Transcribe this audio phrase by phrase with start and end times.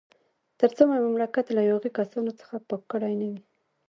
[0.59, 3.41] تر څو مې مملکت له یاغي کسانو څخه پاک کړی نه وي.